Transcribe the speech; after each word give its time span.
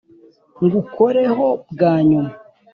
ngukoreho 0.63 1.45
bwa 1.71 1.93
nyuma 2.07 2.33